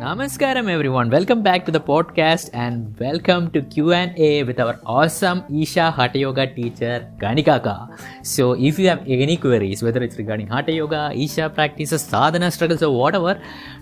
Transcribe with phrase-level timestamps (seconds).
[0.00, 1.10] Namaskaram everyone.
[1.10, 6.46] Welcome back to the podcast and welcome to Q&A with our awesome Isha Hatha Yoga
[6.54, 7.74] teacher Kanikaka.
[8.22, 12.82] So if you have any queries whether it's regarding Hatha Yoga, Isha practices, sadhana struggles
[12.82, 13.38] or whatever,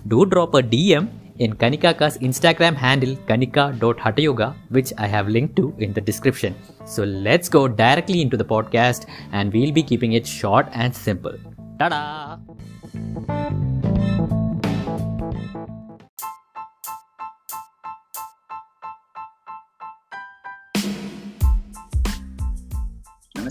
[0.09, 5.93] do drop a DM in Kanikaka's Instagram handle kanika.hathayoga which I have linked to in
[5.93, 6.53] the description.
[6.83, 11.37] So let's go directly into the podcast and we'll be keeping it short and simple.
[11.79, 12.39] Ta-da!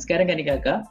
[0.08, 0.86] Namaskaram, Kanikaka.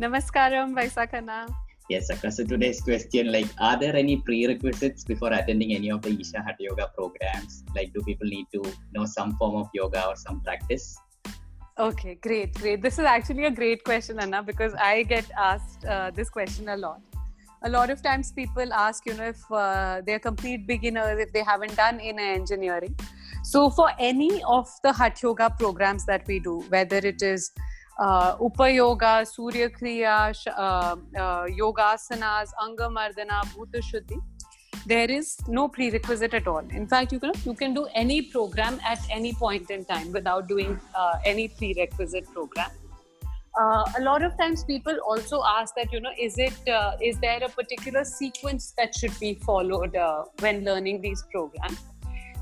[0.00, 1.54] Namaskaram, Vaisakana.
[1.88, 2.30] Yes, Akka.
[2.30, 6.56] So today's question, like, are there any prerequisites before attending any of the Isha Hatha
[6.60, 7.64] Yoga programs?
[7.74, 8.62] Like, do people need to
[8.92, 10.98] know some form of yoga or some practice?
[11.78, 12.82] Okay, great, great.
[12.82, 16.76] This is actually a great question, Anna, because I get asked uh, this question a
[16.76, 17.00] lot.
[17.62, 21.42] A lot of times people ask, you know, if uh, they're complete beginners, if they
[21.42, 22.94] haven't done inner engineering.
[23.42, 27.50] So for any of the Hatha Yoga programs that we do, whether it is
[27.98, 34.20] uh, Upayoga, Surya Kriya, uh, uh, Yogasanas, Angamardana, Bhuta Shuddhi.
[34.86, 36.58] There is no prerequisite at all.
[36.70, 40.48] In fact, you can you can do any program at any point in time without
[40.48, 42.70] doing uh, any prerequisite program.
[43.58, 47.18] Uh, a lot of times, people also ask that you know, is it uh, is
[47.20, 51.78] there a particular sequence that should be followed uh, when learning these programs?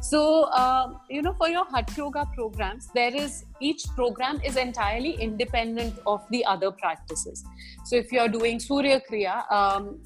[0.03, 5.13] So, uh, you know, for your Hatha Yoga programs, there is each program is entirely
[5.13, 7.45] independent of the other practices.
[7.85, 10.01] So, if you're doing Surya Kriya, um,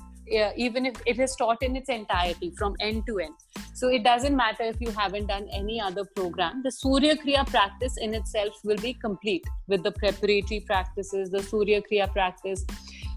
[0.56, 3.32] even if it is taught in its entirety from end to end.
[3.72, 7.96] So, it doesn't matter if you haven't done any other program, the Surya Kriya practice
[7.96, 12.66] in itself will be complete with the preparatory practices, the Surya Kriya practice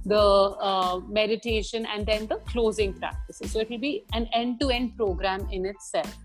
[0.05, 5.45] the uh, meditation and then the closing practices so it will be an end-to-end program
[5.51, 6.17] in itself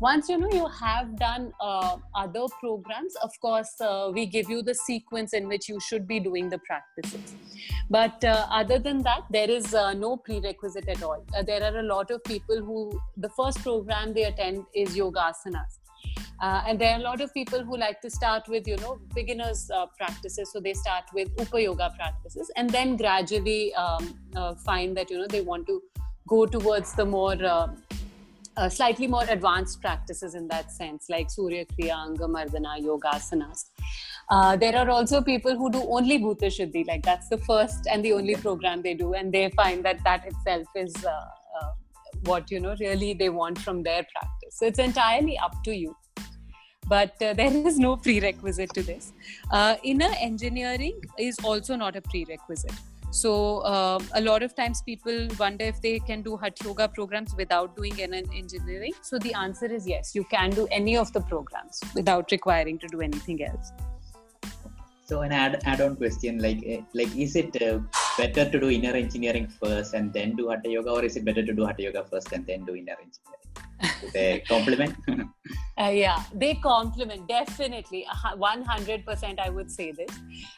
[0.00, 4.62] once you know you have done uh, other programs of course uh, we give you
[4.62, 7.34] the sequence in which you should be doing the practices.
[7.88, 11.24] But uh, other than that there is uh, no prerequisite at all.
[11.34, 15.78] Uh, there are a lot of people who the first program they attend is yogasanas.
[16.42, 19.00] Uh, and there are a lot of people who like to start with you know
[19.14, 20.50] beginners practices.
[20.52, 24.14] So they start with upa yoga practices and then gradually um,
[24.64, 25.82] find that you know they want to
[26.28, 27.36] go towards the more
[28.56, 33.66] uh, slightly more advanced practices in that sense, like Surya Kriya, Angamardana, Yogasanas.
[34.30, 38.04] Uh, there are also people who do only Bhuta Shuddhi, like that's the first and
[38.04, 41.70] the only program they do, and they find that that itself is uh, uh,
[42.24, 44.58] what you know really they want from their practice.
[44.58, 45.94] So it's entirely up to you.
[46.88, 49.12] But uh, there is no prerequisite to this.
[49.50, 52.72] Uh, inner engineering is also not a prerequisite.
[53.16, 57.34] So uh, a lot of times people wonder if they can do Hatha Yoga programs
[57.34, 58.92] without doing inner engineering.
[59.00, 62.88] So the answer is yes, you can do any of the programs without requiring to
[62.88, 63.72] do anything else.
[65.06, 67.78] So an add add-on question, like eh, like is it uh,
[68.18, 71.46] better to do inner engineering first and then do Hatha Yoga, or is it better
[71.46, 73.45] to do Hatha Yoga first and then do inner engineering?
[74.12, 74.96] They complement?
[75.78, 78.06] uh, yeah, they compliment definitely.
[78.36, 80.10] One hundred percent, I would say this.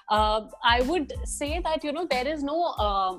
[0.08, 3.18] Uh, I would say that you know there is no uh,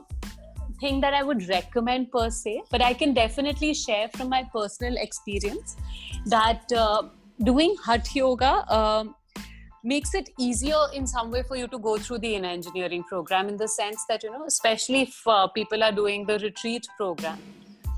[0.79, 4.95] thing that I would recommend per se, but I can definitely share from my personal
[4.97, 5.75] experience
[6.25, 7.03] that uh,
[7.43, 8.73] doing Hatha Yoga.
[8.73, 9.15] Um,
[9.81, 13.47] makes it easier in some way for you to go through the inner engineering program
[13.47, 17.39] in the sense that you know especially if uh, people are doing the retreat program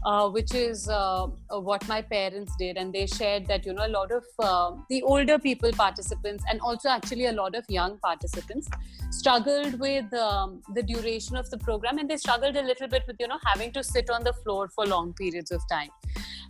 [0.04, 2.78] uh, which is uh, what my parents did.
[2.78, 6.60] And they shared that you know a lot of uh, the older people participants and
[6.62, 8.70] also actually a lot of young participants
[9.12, 11.98] struggled with um, the duration of the program.
[11.98, 14.70] And they struggled a little bit with you know having to sit on the floor
[14.70, 15.90] for long periods of time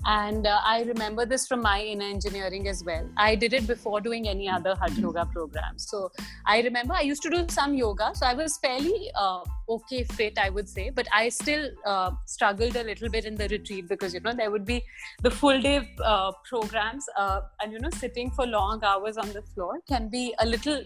[0.05, 3.07] and uh, i remember this from my inner engineering as well.
[3.17, 5.77] I did it before doing any other hatha yoga program.
[5.77, 6.11] So
[6.45, 10.37] i remember i used to do some yoga so i was fairly uh, okay fit
[10.37, 14.13] i would say but i still uh, struggled a little bit in the retreat because
[14.13, 14.83] you know there would be
[15.21, 19.41] the full day uh, programs uh, and you know sitting for long hours on the
[19.53, 20.83] floor can be a little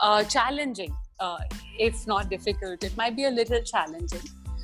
[0.00, 0.94] uh, challenging
[1.78, 2.84] if not difficult.
[2.84, 4.20] It might be a little challenging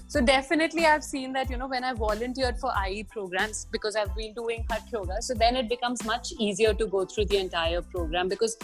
[0.06, 4.15] so definitely i've seen that you know when i volunteered for ie programs because i've
[4.15, 7.83] been doing hatha yoga so then it becomes much easier to go through the entire
[7.83, 8.56] program because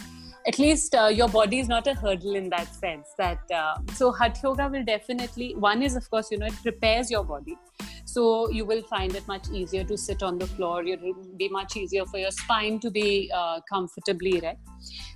[0.46, 4.10] at least uh, your body is not a hurdle in that sense that uh, so
[4.10, 7.56] hatha yoga will definitely one is of course you know it prepares your body.
[8.06, 11.48] So you will find it much easier to sit on the floor it will be
[11.48, 14.60] much easier for your spine to be uh, comfortably erect.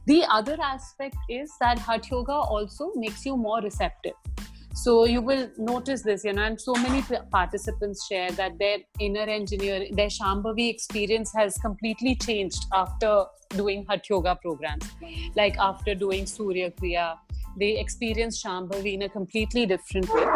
[0.06, 4.12] The other aspect is that hatha yoga also makes you more receptive
[4.74, 9.20] so you will notice this, you know, and so many participants share that their inner
[9.20, 14.84] engineer, their Shambhavi experience has completely changed after doing Hatha Yoga programs.
[15.36, 17.16] Like after doing Surya Kriya,
[17.56, 20.26] they experience Shambhavi in a completely different way.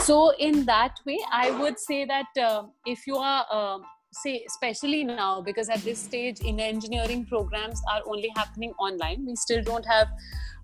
[0.00, 3.78] So, in that way, I would say that uh, if you are uh,
[4.12, 9.34] say especially now because at this stage inner engineering programs are only happening online we
[9.34, 10.06] still don't have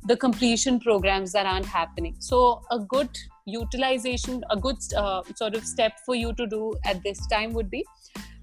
[0.04, 2.16] the completion programs that aren't happening.
[2.18, 3.10] So a good
[3.46, 7.70] utilization a good uh, sort of step for you to do at this time would
[7.70, 7.84] be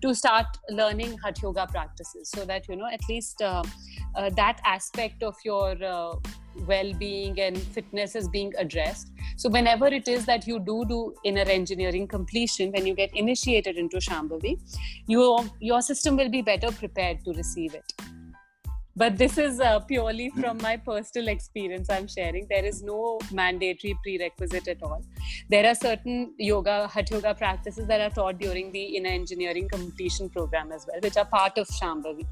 [0.02, 3.64] to start learning hatha yoga practices so that you know at least uh,
[4.16, 6.16] uh, that aspect of your uh,
[6.66, 9.12] well-being and fitness is being addressed.
[9.38, 13.78] So whenever it is that you do do inner engineering completion when you get initiated
[13.78, 14.60] into shambhavi
[15.08, 17.94] your your system will be better prepared to receive it
[18.98, 22.48] but this is uh, purely from my personal experience i'm sharing.
[22.50, 25.04] There is no mandatory prerequisite at all.
[25.50, 30.30] There are certain yoga hatha yoga practices that are taught during the inner engineering completion
[30.30, 32.26] program as well which are part of shambhavi.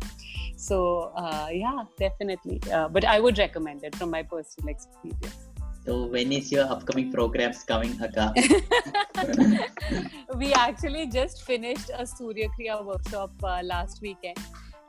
[0.57, 2.59] So uh, yeah definitely.
[2.71, 5.41] Uh, but i would recommend it from my personal experience.
[5.85, 8.33] So when is your upcoming programs coming, Akka?
[10.43, 14.39] we actually just finished a Surya Kriya workshop uh, last weekend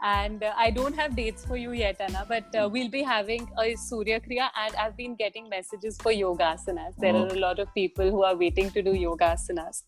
[0.03, 3.49] and uh, I don't have dates for you yet, Anna, but uh, we'll be having
[3.59, 6.95] a Surya Kriya, and I've been getting messages for yoga asanas.
[6.99, 7.25] There oh.
[7.25, 9.83] are a lot of people who are waiting to do yoga asanas,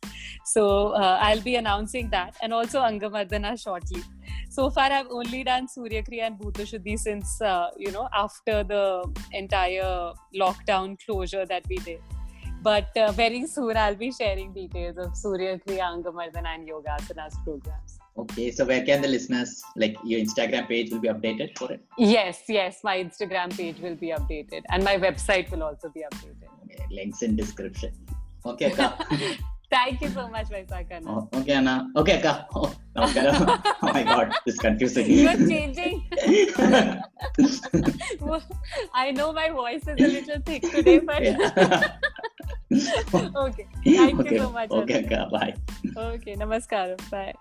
[0.44, 4.02] so uh, I'll be announcing that, and also Angamardana shortly.
[4.50, 8.64] So far, I've only done Surya Kriya and Bhuta Shuddhi since uh, you know after
[8.64, 12.00] the entire lockdown closure that we did.
[12.62, 17.34] But uh, very soon, I'll be sharing details of Surya Kriya, Angamardana, and Yoga Asanas
[17.44, 17.97] programs.
[18.18, 21.80] Okay, so where can the listeners like your Instagram page will be updated for it?
[21.96, 26.50] Yes, yes, my Instagram page will be updated, and my website will also be updated.
[26.64, 27.92] Okay, links in description.
[28.44, 29.06] Okay, Akka.
[29.70, 31.00] Thank you so much, Vaisakha.
[31.06, 31.88] Oh, okay, Anna.
[31.94, 32.48] Okay, Akka.
[32.56, 35.08] Oh, oh my God, this is confusing.
[35.08, 36.04] You're changing.
[38.94, 41.22] I know my voice is a little thick today, but.
[43.36, 43.66] okay.
[43.84, 44.34] Thank okay.
[44.34, 44.70] you so much.
[44.70, 45.28] Okay, Akka.
[45.30, 45.54] Bye.
[45.96, 46.98] Okay, namaskaram.
[47.10, 47.34] Bye.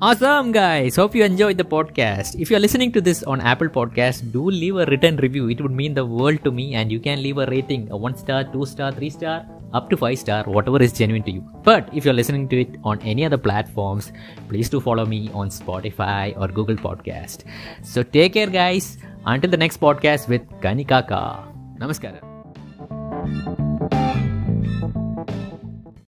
[0.00, 0.94] Awesome, guys.
[0.94, 2.40] Hope you enjoyed the podcast.
[2.40, 5.50] If you're listening to this on Apple Podcast, do leave a written review.
[5.50, 8.16] It would mean the world to me, and you can leave a rating a one
[8.16, 11.40] star, two star, three star, up to five star, whatever is genuine to you.
[11.64, 14.12] But if you're listening to it on any other platforms,
[14.48, 17.42] please do follow me on Spotify or Google Podcast.
[17.82, 18.98] So take care, guys.
[19.26, 21.42] Until the next podcast with Kanikaka.
[21.80, 23.67] Namaskaram.